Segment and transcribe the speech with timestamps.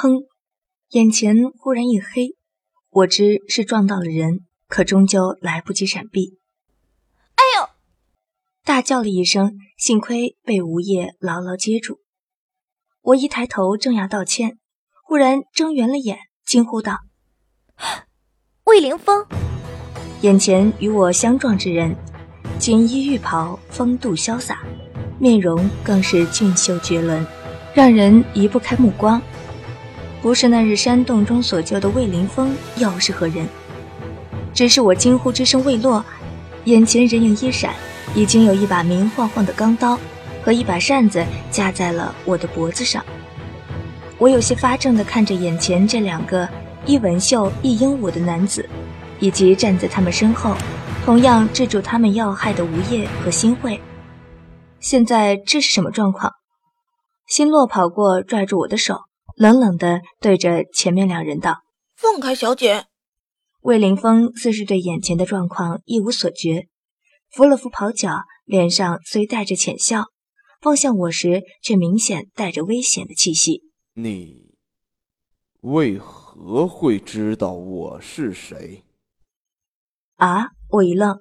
[0.00, 0.24] 砰！
[0.92, 2.34] 眼前忽然一黑，
[2.88, 6.38] 我知是撞到了人，可终究来不及闪避。
[7.34, 7.68] 哎呦！
[8.64, 11.98] 大叫了一声，幸亏被吴叶牢牢接住。
[13.02, 14.56] 我一抬头，正要道歉，
[15.04, 17.00] 忽然睁圆了眼，惊呼道
[18.64, 19.26] ：“魏凌风！”
[20.22, 21.94] 眼前与我相撞之人，
[22.58, 24.62] 锦衣玉袍，风度潇洒，
[25.18, 27.26] 面容更是俊秀绝伦，
[27.74, 29.20] 让人移不开目光。
[30.22, 33.46] 不是那日山洞中所救的魏凌风，又是何人？
[34.52, 36.04] 只是我惊呼之声未落，
[36.64, 37.74] 眼前人影一闪，
[38.14, 39.98] 已经有一把明晃晃的钢刀
[40.44, 43.04] 和一把扇子架在了我的脖子上。
[44.18, 46.48] 我有些发怔地看着眼前这两个
[46.84, 48.68] 一文秀一英武的男子。
[49.22, 50.56] 以及站在他们身后，
[51.04, 53.78] 同样制住他们要害的吴业和新慧。
[54.78, 56.32] 现在这是什么状况？
[57.28, 59.02] 新洛跑过，拽住我的手，
[59.40, 61.62] 冷冷地对着前面两人道
[61.96, 62.84] ：“放开小姐。”
[63.62, 66.68] 魏凌风似是对眼前的状况一无所觉，
[67.30, 70.04] 扶了扶袍角，脸上虽带着浅笑，
[70.64, 73.62] 望向我时却明显带着危险的气息。
[73.94, 74.52] 你
[75.62, 78.84] 为何会知道我是谁？
[80.16, 80.48] 啊！
[80.68, 81.18] 我一愣，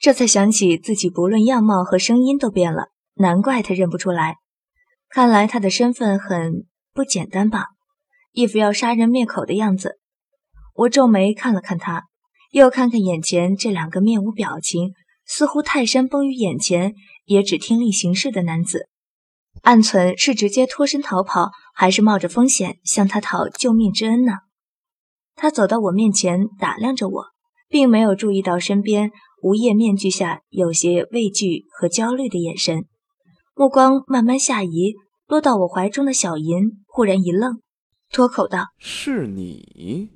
[0.00, 4.38] 这才想起自己不论样貌和声音都变了，难怪他认不出来。
[5.08, 7.66] 看来他的身份很不简单吧？
[8.32, 9.98] 一副要杀人灭口的样子。
[10.74, 12.04] 我皱眉看了看他，
[12.50, 14.92] 又看看眼前这两个面无表情、
[15.26, 18.88] 似乎泰山崩于眼前也只听令行事的男子，
[19.62, 24.32] 暗存是直接脱身逃跑，还是冒着风险向他讨救命之恩呢？
[25.34, 27.32] 他走到我面前，打量着我。
[27.68, 32.84] 并没有注意到身边无叶面具下有些畏惧和焦虑的眼神，
[33.54, 34.94] 目光慢慢下移，
[35.26, 37.62] 落到我怀中的小银，忽然一愣，
[38.10, 40.10] 脱口道：“是你。”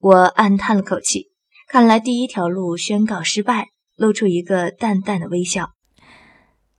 [0.00, 1.32] 我暗叹了口气，
[1.68, 5.72] 看来第一条路宣告失败，露出一个淡淡的微笑。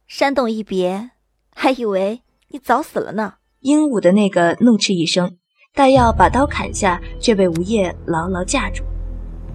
[0.07, 1.11] 山洞一别，
[1.51, 3.35] 还以为你早死了呢。
[3.59, 5.37] 鹦鹉的那个怒斥一声，
[5.75, 8.83] 待要把刀砍下，却被吴叶牢牢架住。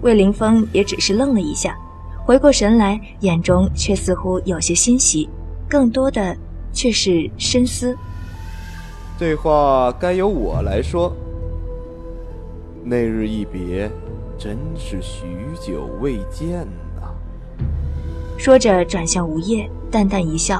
[0.03, 1.77] 魏凌风也只是愣了一下，
[2.25, 5.27] 回过神来，眼中却似乎有些欣喜，
[5.69, 6.33] 更多的
[6.71, 7.93] 却是深思。
[9.19, 11.11] 这话该由我来说。
[12.83, 13.89] 那日一别，
[14.37, 15.25] 真是许
[15.59, 17.09] 久未见呐。
[18.37, 20.57] 说着，转向吴叶，淡淡一笑：“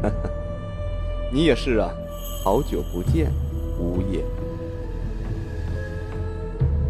[0.00, 0.30] 哈哈，
[1.32, 1.90] 你也是啊，
[2.44, 3.32] 好久不见，
[3.76, 4.24] 吴叶。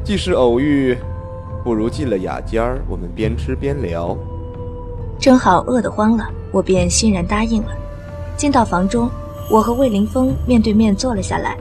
[0.05, 0.97] 既是偶遇。”
[1.65, 4.17] 不如进了雅间儿，我们边吃边聊。
[5.19, 7.71] 正好饿得慌了，我便欣然答应了。
[8.37, 9.11] 进到房中，
[9.51, 11.57] 我和魏凌峰面对面坐了下来。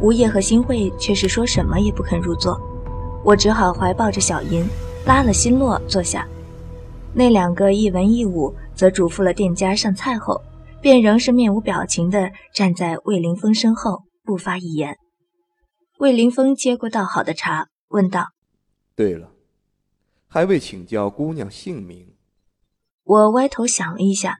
[0.00, 2.58] 吴叶和新慧却是说什么也不肯入座，
[3.22, 4.66] 我只好怀抱着小银，
[5.04, 6.26] 拉了新洛坐下。
[7.12, 10.40] 那两个一文一武则嘱咐了店家上菜后，
[10.80, 14.96] 便仍是面无表情地站在魏凌峰身后，不发一言。
[15.98, 18.28] 魏凌峰接过倒好的茶，问道。
[18.96, 19.32] 对了，
[20.26, 22.14] 还未请教姑娘姓名。
[23.04, 24.38] 我歪头想了一下，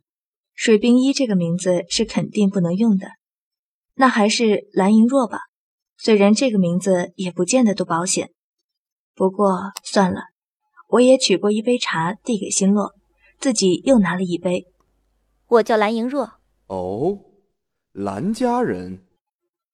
[0.60, 3.06] 水冰一这个名字是肯定不能用的，
[3.94, 5.38] 那还是蓝莹若吧。
[5.96, 8.30] 虽然这个名字也不见得多保险，
[9.14, 10.24] 不过算了。
[10.88, 12.92] 我也取过一杯茶递给新洛，
[13.38, 14.66] 自己又拿了一杯。
[15.46, 16.30] 我叫蓝莹若。
[16.66, 17.18] 哦，
[17.92, 19.06] 蓝家人。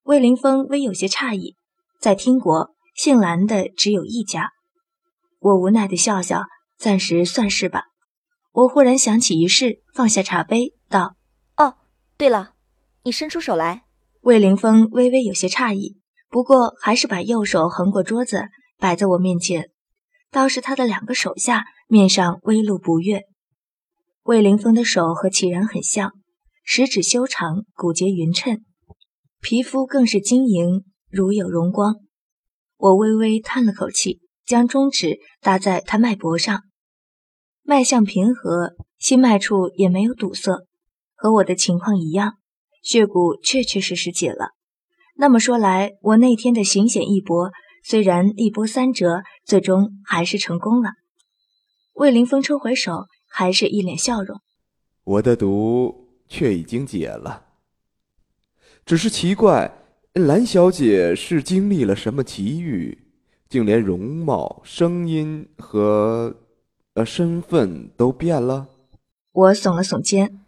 [0.04, 1.56] 魏凌风微有些诧异，
[1.98, 4.50] 在听国姓蓝的只有一家。
[5.40, 6.44] 我无奈的笑笑，
[6.78, 7.86] 暂时算是吧。
[8.52, 11.16] 我忽然想起一事，放下茶杯，道
[11.56, 11.76] ：“哦，
[12.16, 12.52] 对了，
[13.04, 13.84] 你伸出手来。”
[14.22, 18.48] 魏凌风微微有些诧异，不过还是把右手横过桌子，
[18.78, 19.70] 摆在我面前。
[20.30, 23.22] 倒是他的两个手下面上微露不悦。
[24.22, 26.12] 魏凌风的手和齐然很像，
[26.64, 28.64] 食指修长，骨节匀称，
[29.40, 31.96] 皮肤更是晶莹，如有荣光。
[32.76, 34.20] 我微微叹了口气。
[34.46, 36.62] 将中指搭在他脉搏上，
[37.64, 40.65] 脉象平和，心脉处也没有堵塞，
[41.26, 42.34] 和我的情况一样，
[42.84, 44.50] 血骨确确实实解了。
[45.16, 47.50] 那么说来，我那天的行险一搏，
[47.82, 50.90] 虽然一波三折，最终还是成功了。
[51.94, 54.40] 魏凌风抽回手，还是一脸笑容。
[55.02, 57.46] 我的毒却已经解了，
[58.84, 59.76] 只是奇怪，
[60.12, 62.96] 蓝小姐是经历了什么奇遇？
[63.48, 66.36] 竟连容貌、声音和，
[66.94, 68.68] 呃，身份都变了。
[69.32, 70.45] 我耸了耸肩。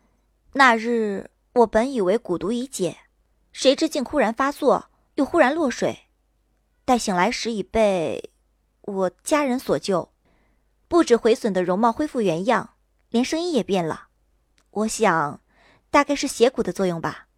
[0.59, 2.97] 那日我本以为蛊毒已解，
[3.53, 6.09] 谁知竟忽然发作，又忽然落水，
[6.85, 8.33] 待醒来时已被
[8.83, 10.11] 我家人所救，
[10.89, 12.71] 不止毁损的容貌恢复原样，
[13.09, 14.09] 连声音也变了。
[14.73, 15.41] 我想，
[15.93, 17.29] 大概是邪蛊的作用吧。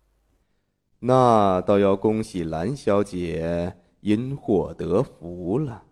[1.00, 5.84] 那倒要恭喜蓝小姐因祸得福了。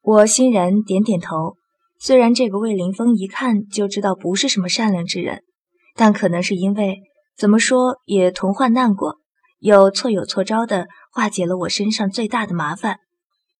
[0.00, 1.58] 我欣然点点头。
[1.98, 5.44] 虽然这个魏凌风一看就知道不是什么善良之人，
[5.94, 7.00] 但可能是因为
[7.36, 9.18] 怎么说也同患难过，
[9.58, 12.98] 又错有错招的化解了我身上最大的麻烦，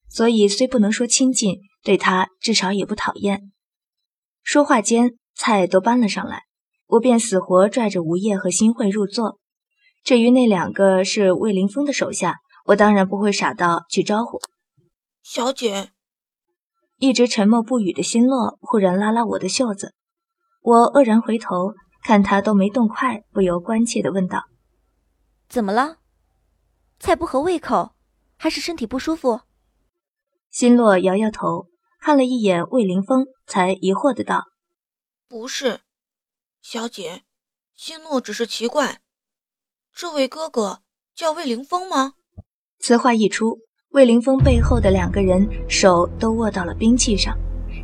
[0.08, 3.52] 所以虽不能说亲近，对他至少也不讨厌。
[4.42, 6.42] 说话间，菜都搬了上来，
[6.86, 9.38] 我便死活拽着吴叶和新慧入座。
[10.02, 12.36] 至于那两个是魏凌风的手下，
[12.66, 14.38] 我当然不会傻到去招呼。
[15.22, 15.90] 小姐。
[16.98, 19.94] 一直沉默不语的心洛忽然拉拉我的袖子，
[20.62, 24.44] 我愕然回头看他都没动筷，不由关切地问道
[25.48, 25.96] ：“怎么了？
[27.00, 27.94] 菜不合胃口，
[28.36, 29.40] 还是身体不舒服？”
[30.52, 31.68] 心洛摇摇头，
[31.98, 34.44] 看了一眼魏凌风，才疑惑的道
[35.26, 35.80] ：“不是，
[36.60, 37.22] 小姐，
[37.74, 39.00] 心洛只是奇怪，
[39.90, 40.82] 这位哥哥
[41.14, 42.12] 叫魏凌风吗？”
[42.78, 43.58] 此话一出。
[43.90, 47.34] 魏凌风背后的两个人手都握到了兵器上，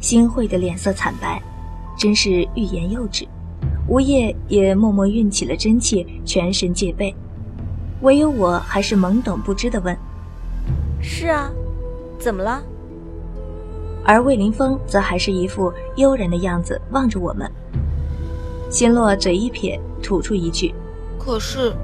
[0.02, 1.40] 新慧的脸色惨白，
[1.96, 3.26] 真是欲言又止。
[3.88, 7.15] 吴叶也默默运起了真气，全神戒备。
[8.03, 9.94] 唯有我还是懵懂不知的问
[11.03, 11.50] ：“是啊，
[12.19, 12.62] 怎么了？”
[14.05, 17.50] 而魏凌风则还是一副悠然的样子望着我们。
[18.71, 20.75] 心洛嘴一撇，吐出一句
[21.19, 21.75] ：“可是，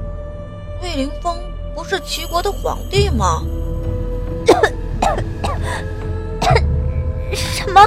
[0.83, 1.37] 魏凌风
[1.75, 3.43] 不是齐国的皇帝吗？”
[7.35, 7.81] 什么？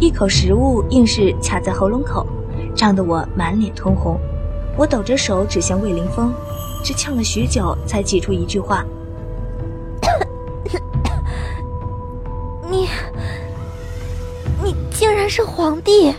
[0.00, 2.24] 一口食物硬是卡在喉咙口，
[2.74, 4.16] 胀得我满脸通红。
[4.76, 6.32] 我抖着手指向魏凌风，
[6.84, 8.86] 只呛了许久，才挤出一句话
[12.70, 12.86] ：“你，
[14.62, 16.14] 你竟然是皇帝！”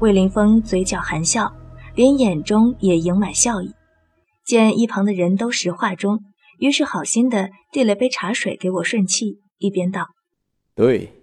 [0.00, 1.52] 魏凌风嘴角含笑，
[1.94, 3.74] 连眼中也盈满笑意。
[4.46, 6.20] 见一旁的人都石化中。
[6.58, 10.08] 于是，好心的递了杯茶水给我顺气，一边道
[10.74, 11.19] ：“对，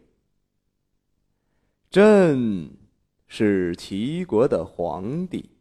[1.89, 2.77] 朕
[3.27, 5.51] 是齐国的皇帝。”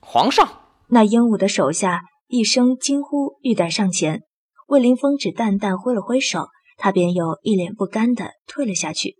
[0.00, 4.22] 皇上，那鹦鹉的手下一声惊呼，欲待上前。
[4.68, 9.16] 魏凌风只淡淡挥了挥手，他便又一脸不甘的退了下去。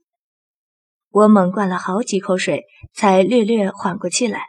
[1.11, 4.47] 我猛灌了好几口水，才略略缓过气来，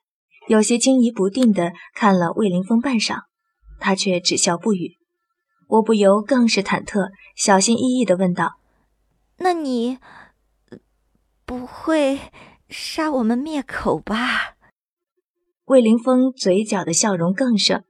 [0.47, 3.21] 有些惊疑不定的看了魏凌风半晌，
[3.79, 4.97] 他却只笑不语。
[5.67, 8.53] 我不由更是忐忑，小心翼翼的问道
[9.37, 9.97] ：“那你
[11.47, 12.19] 不会
[12.67, 14.57] 杀我们灭口吧？”
[15.65, 17.83] 魏凌风嘴角的笑容更盛，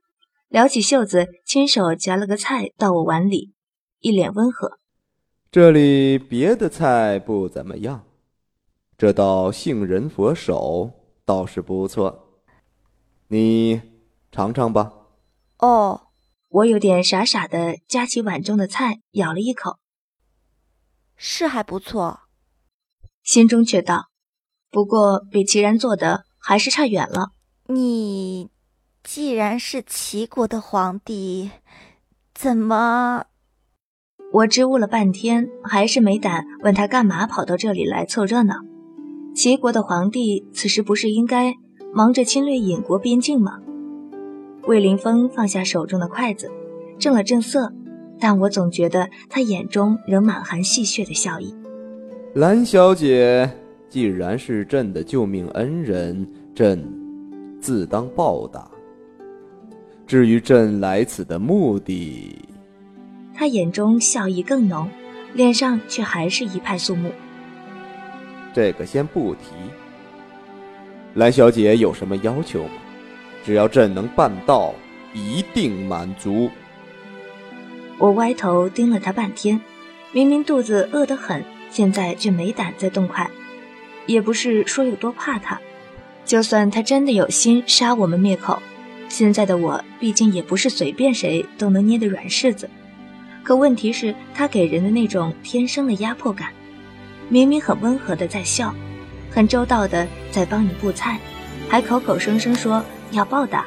[0.48, 3.54] 撩起袖子，亲手夹了个菜到我碗里，
[4.00, 4.80] 一脸温和
[5.52, 8.06] ：“这里别的菜不怎么样，
[8.96, 10.92] 这道杏仁佛手
[11.26, 12.42] 倒是不错，
[13.30, 13.82] 你
[14.32, 14.94] 尝尝吧。”
[15.60, 16.04] 哦。
[16.50, 19.80] 我有点傻傻的夹起碗中的菜，咬了一口，
[21.18, 22.22] 是还不错，
[23.28, 24.06] 心中却道：
[24.72, 27.32] 不过比齐然做的还是差远了。
[27.68, 28.50] 你
[29.04, 31.52] 既然是齐国的皇帝，
[32.34, 33.26] 怎么？
[34.32, 38.56] 我支吾了半天，还是没胆问他干嘛跑到这里来凑热闹。
[39.36, 41.54] 齐国的皇帝此时不是应该
[41.94, 43.60] 忙着侵略尹国边境吗？
[44.68, 46.50] 魏凌风放下手中的筷子，
[46.98, 47.74] 正了正色，
[48.22, 51.54] 但我总觉得他眼中仍满含戏谑的笑意。
[52.38, 53.50] 蓝小姐
[53.90, 56.80] 既然是朕的救命恩人，朕
[57.60, 58.70] 自当报答。
[60.06, 62.38] 至于朕来此的目的，
[63.34, 64.88] 他眼中笑意更浓，
[65.34, 67.10] 脸上却还是一派肃穆。
[68.54, 69.56] 这个先不提。
[71.16, 72.74] 蓝小姐有什么要求吗？
[73.44, 74.76] 只要朕能办到，
[75.12, 76.52] 一定满足。
[77.98, 79.60] 我歪头盯了他半天，
[80.12, 83.30] 明明肚子饿得很，现在却没胆再动筷。
[84.06, 85.60] 也不是说有多怕他，
[86.26, 88.62] 就算他真的有心杀我们灭口，
[89.10, 92.70] 现在的我毕竟也不是随便谁都能捏的软柿子。
[93.44, 96.50] 可问题是，他给人的那种天生的压迫感，
[97.30, 98.74] 明明很温和的在笑，
[99.30, 101.20] 很周到的在帮你布菜，
[101.70, 102.84] 还口口声声说。
[103.12, 103.66] 要报答，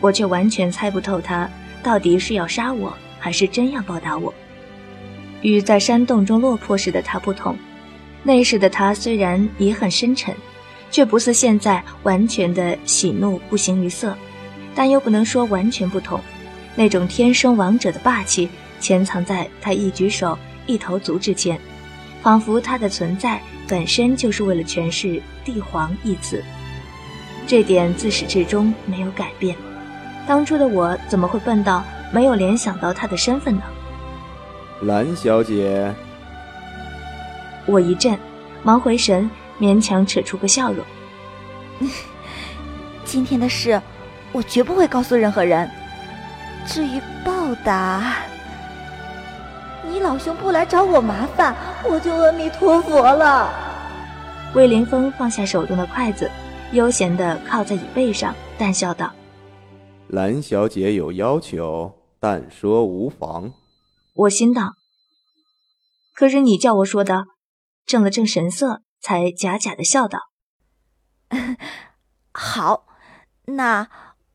[0.00, 1.50] 我却完全猜不透他
[1.82, 4.32] 到底是要杀我，还是真要报答我。
[5.42, 7.56] 与在山洞中落魄时的他不同，
[8.22, 10.34] 那时的他虽然也很深沉，
[10.90, 14.16] 却不似现在完全的喜怒不形于色，
[14.74, 16.20] 但又不能说完全不同。
[16.74, 18.48] 那种天生王者的霸气
[18.80, 21.58] 潜藏在他一举手一投足之间，
[22.22, 26.42] 仿佛他的存在本身就是为了诠释“帝皇”一词。
[27.46, 29.56] 这点自始至终没有改变。
[30.26, 33.62] 当初的我怎么会笨到没有联想到他的身份呢？
[34.82, 35.92] 蓝小姐，
[37.66, 38.16] 我一震，
[38.62, 39.28] 忙回神，
[39.60, 40.84] 勉强扯出个笑容。
[43.04, 43.82] 今天的事，
[44.30, 45.68] 我绝不会告诉任何人。
[46.64, 47.32] 至于报
[47.64, 48.18] 答，
[49.82, 51.56] 你老兄不来找我麻烦，
[51.90, 53.50] 我就阿弥陀佛了。
[54.54, 56.30] 魏凌风放下手中的筷子，
[56.70, 59.10] 悠闲地靠在椅背上，淡笑道
[60.10, 63.50] ：“蓝小姐有要求，但说无妨。”
[64.18, 64.74] 我心道
[66.12, 67.26] ：“可是你叫我说的。”
[67.86, 70.30] 正了正神色，才假假的笑道：
[72.34, 72.86] “好。”
[73.46, 73.88] 那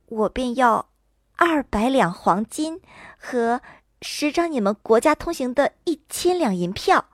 [0.05, 0.89] 我便要
[1.35, 2.81] 二百两黄金
[3.19, 3.61] 和
[4.01, 7.05] 十张你们国家通行的一千两银票，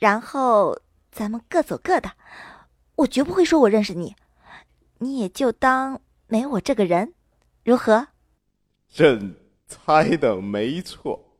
[0.00, 0.80] 然后
[1.12, 2.12] 咱们各走各的。
[2.96, 4.16] 我绝不会说我认识你，
[4.98, 7.14] 你也就当没我这个人，
[7.64, 8.08] 如何？
[8.88, 9.36] 朕
[9.68, 11.31] 猜的没错，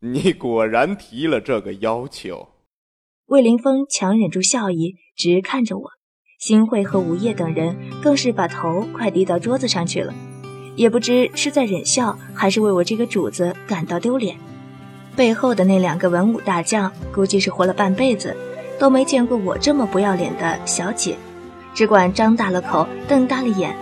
[0.00, 2.48] 你果然提了这个要求。
[3.26, 5.90] 魏凌风强忍住笑意，直看着我。
[6.38, 10.14] 新会和吴业等人更是把头快低到桌子上去了，
[10.76, 14.36] 也不知是在忍笑，还是为我这个主子感到丢脸。
[15.16, 18.36] 背后的那两个文武大将，估计是活了半辈子，
[18.78, 21.16] 都没见过我这么不要脸的小姐，
[21.74, 23.76] 只管张大了口，瞪大了眼，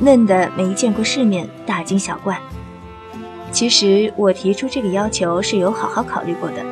[0.00, 2.40] 嫩的没见过世面，大惊小怪。
[3.56, 6.62] 其实我提出这个要求是有好好考虑过的，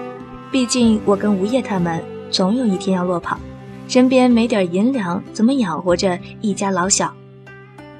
[0.52, 3.40] 毕竟我跟吴业他们总有一天要落跑。
[3.88, 7.16] 身边没点银两，怎么养活着一家老小？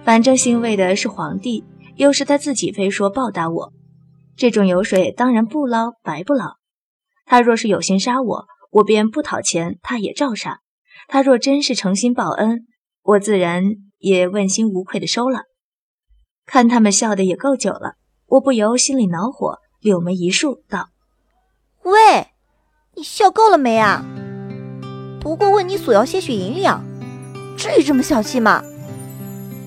[0.04, 1.64] 反正欣慰的是皇帝，
[1.96, 3.72] 又是他自己非说报答我，
[4.36, 6.56] 这种油水当然不捞白不捞。
[7.24, 10.56] 他若是有心杀我，我便不讨钱，他也照杀；
[11.08, 12.66] 他若真是诚心报恩，
[13.02, 13.64] 我自然
[13.96, 15.44] 也问心无愧的收了。
[16.44, 17.94] 看他们笑的也够久了，
[18.34, 20.88] 我不由心里恼火，柳眉一竖道
[21.84, 22.30] ：“喂，
[22.96, 24.04] 你笑够了没啊？”
[25.22, 26.84] 不过问你索要些许银两，
[27.56, 28.60] 至于这么小气吗？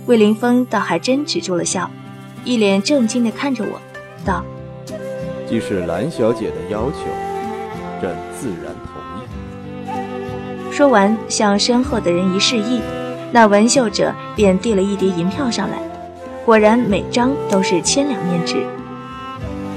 [0.08, 1.90] 魏凌风倒还真止住了笑，
[2.44, 3.80] 一脸正经地看着我，
[4.26, 4.44] 道
[5.48, 6.98] ：“既是蓝小姐的要求，
[8.02, 12.82] 朕自然同意。”说完，向身后的人一示意，
[13.32, 15.78] 那文绣者便递了一叠银票上来，
[16.48, 18.66] 果然每张都是千两面纸。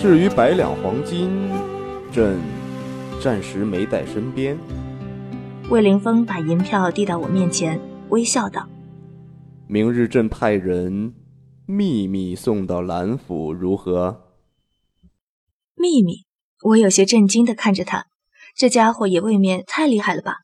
[0.01, 1.29] 至于百两黄金，
[2.13, 2.39] 朕
[3.21, 4.57] 暂时没带身边。
[5.69, 8.69] 魏凌风把银票递到我面前，微笑道
[9.67, 11.13] ：“明日朕派人
[11.67, 14.23] 秘密送到兰府，如何？”
[15.75, 16.25] 秘密？
[16.63, 18.07] 我有些震惊的看着他，
[18.55, 20.37] 这家伙也未免太厉害了吧？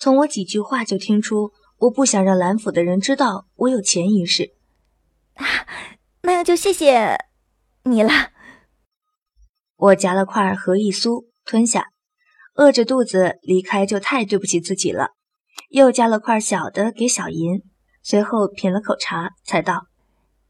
[0.00, 4.52] 从我几句话就听出，我不想让兰府的人知道我有钱一事。
[5.38, 5.66] 啊，
[6.22, 7.18] 那样就谢谢
[7.84, 8.10] 你了。
[9.76, 11.86] 我夹了块荷叶酥吞下。
[12.54, 15.10] 饿着肚子离开就太对不起自己了，
[15.70, 17.62] 又夹了块小的给小银，
[18.02, 19.86] 随后品了口茶，才道：“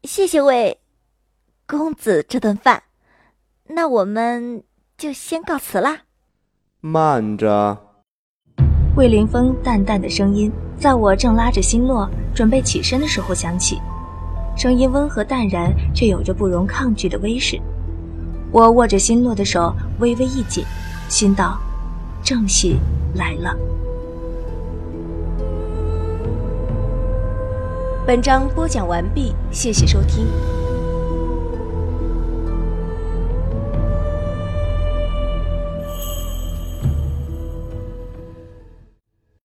[0.01, 0.79] 谢谢魏
[1.67, 2.81] 公子这顿饭，
[3.67, 4.63] 那我们
[4.97, 6.01] 就先告辞啦。”
[6.81, 7.77] 慢着，
[8.97, 13.79] 魏凌风淡淡的声音在我正拉着心落准备起身的时候响起，
[14.59, 17.57] 声音温和淡然，却有着不容抗拒的威势。
[18.51, 20.65] 我握着心落的手微微一紧，
[21.07, 21.57] 心道。
[22.21, 22.77] 正戏
[23.15, 23.55] 来了。
[28.05, 30.27] 本章播讲完毕，谢谢收听。